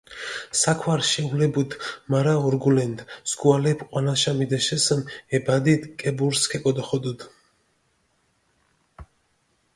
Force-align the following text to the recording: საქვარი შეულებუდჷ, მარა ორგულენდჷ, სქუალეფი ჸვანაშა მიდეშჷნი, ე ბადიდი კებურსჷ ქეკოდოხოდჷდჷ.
საქვარი 0.59 1.03
შეულებუდჷ, 1.09 1.77
მარა 2.13 2.33
ორგულენდჷ, 2.47 3.03
სქუალეფი 3.31 3.85
ჸვანაშა 3.89 4.31
მიდეშჷნი, 4.39 5.05
ე 5.35 5.37
ბადიდი 5.45 5.87
კებურსჷ 5.99 6.45
ქეკოდოხოდჷდჷ. 6.51 7.25